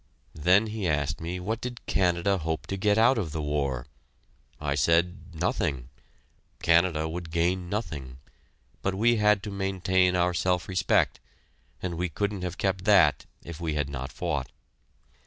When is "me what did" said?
1.21-1.85